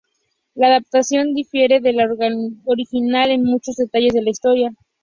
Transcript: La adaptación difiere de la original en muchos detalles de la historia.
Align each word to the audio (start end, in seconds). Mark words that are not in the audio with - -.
La 0.55 0.65
adaptación 0.65 1.35
difiere 1.35 1.79
de 1.79 1.93
la 1.93 2.09
original 2.65 3.29
en 3.29 3.43
muchos 3.43 3.75
detalles 3.75 4.13
de 4.13 4.23
la 4.23 4.31
historia. 4.31 4.73